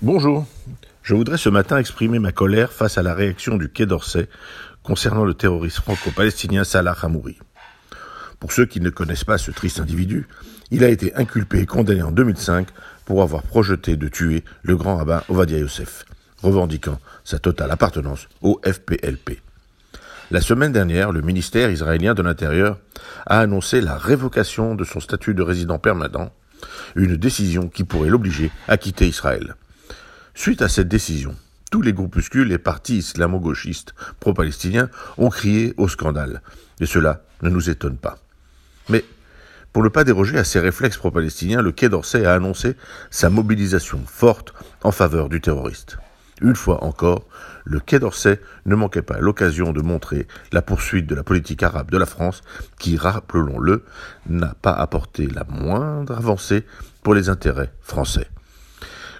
[0.00, 0.46] Bonjour.
[1.02, 4.28] Je voudrais ce matin exprimer ma colère face à la réaction du Quai d'Orsay
[4.84, 7.36] concernant le terroriste franco-palestinien Salah Hamouri.
[8.38, 10.28] Pour ceux qui ne connaissent pas ce triste individu,
[10.70, 12.68] il a été inculpé et condamné en 2005
[13.06, 16.04] pour avoir projeté de tuer le grand rabbin Ovadia Youssef,
[16.44, 19.42] revendiquant sa totale appartenance au FPLP.
[20.30, 22.78] La semaine dernière, le ministère israélien de l'Intérieur
[23.26, 26.30] a annoncé la révocation de son statut de résident permanent,
[26.94, 29.56] une décision qui pourrait l'obliger à quitter Israël.
[30.40, 31.34] Suite à cette décision,
[31.72, 36.42] tous les groupuscules et partis islamo-gauchistes pro-palestiniens ont crié au scandale,
[36.78, 38.18] et cela ne nous étonne pas.
[38.88, 39.04] Mais,
[39.72, 42.76] pour ne pas déroger à ces réflexes pro-palestiniens, le Quai d'Orsay a annoncé
[43.10, 45.98] sa mobilisation forte en faveur du terroriste.
[46.40, 47.26] Une fois encore,
[47.64, 51.90] le Quai d'Orsay ne manquait pas l'occasion de montrer la poursuite de la politique arabe
[51.90, 52.42] de la France,
[52.78, 53.84] qui, rappelons-le,
[54.28, 56.64] n'a pas apporté la moindre avancée
[57.02, 58.28] pour les intérêts français.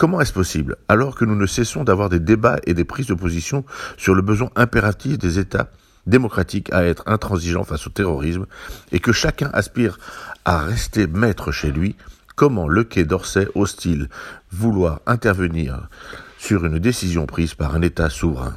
[0.00, 3.12] Comment est-ce possible, alors que nous ne cessons d'avoir des débats et des prises de
[3.12, 3.66] position
[3.98, 5.68] sur le besoin impératif des États
[6.06, 8.46] démocratiques à être intransigeants face au terrorisme,
[8.92, 9.98] et que chacun aspire
[10.46, 11.96] à rester maître chez lui,
[12.34, 14.08] comment le quai d'Orsay ose-t-il
[14.50, 15.90] vouloir intervenir
[16.38, 18.56] sur une décision prise par un État souverain?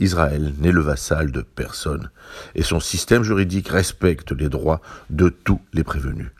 [0.00, 2.10] Israël n'est le vassal de personne,
[2.56, 4.80] et son système juridique respecte les droits
[5.10, 6.32] de tous les prévenus.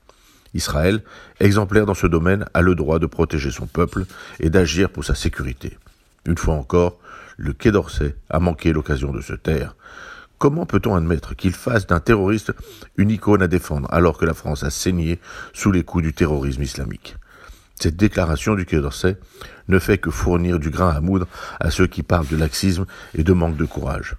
[0.55, 1.03] Israël,
[1.41, 4.05] exemplaire dans ce domaine, a le droit de protéger son peuple
[4.41, 5.78] et d'agir pour sa sécurité.
[6.27, 6.98] Une fois encore,
[7.36, 9.75] le Quai d'Orsay a manqué l'occasion de se taire.
[10.39, 12.53] Comment peut-on admettre qu'il fasse d'un terroriste
[12.97, 15.20] une icône à défendre alors que la France a saigné
[15.53, 17.17] sous les coups du terrorisme islamique?
[17.80, 19.17] Cette déclaration du Quai d'Orsay
[19.69, 21.27] ne fait que fournir du grain à moudre
[21.58, 24.17] à ceux qui parlent de laxisme et de manque de courage.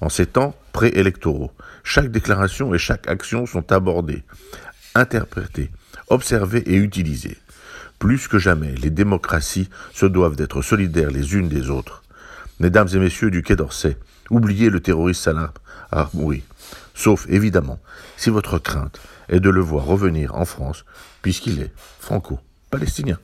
[0.00, 4.22] En ces temps préélectoraux, chaque déclaration et chaque action sont abordées
[4.98, 5.70] interpréter,
[6.08, 7.38] observer et utiliser.
[7.98, 12.02] Plus que jamais, les démocraties se doivent d'être solidaires les unes des autres.
[12.60, 13.96] Mesdames et messieurs du Quai d'Orsay,
[14.30, 15.52] oubliez le terroriste Salah
[16.14, 16.44] oui.
[16.94, 17.78] Sauf, évidemment,
[18.16, 20.84] si votre crainte est de le voir revenir en France,
[21.22, 23.18] puisqu'il est franco-palestinien.